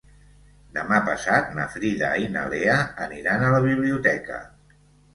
Demà 0.77 0.97
passat 1.09 1.53
na 1.59 1.67
Frida 1.75 2.11
i 2.25 2.33
na 2.39 2.49
Lea 2.57 2.81
aniran 3.09 3.47
a 3.47 3.55
la 3.59 3.65
biblioteca. 3.71 4.45